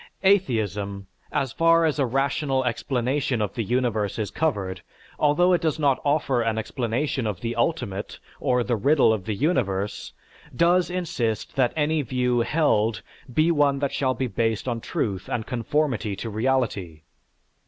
[0.23, 4.81] Atheism, as far as a rational explanation of the universe is covered,
[5.19, 9.35] although it does not offer an explanation of the "ultimate," or "the riddle of the
[9.35, 10.11] universe,"
[10.55, 15.45] does insist that any view held be one that shall be based on truth and
[15.45, 17.01] conformity to reality.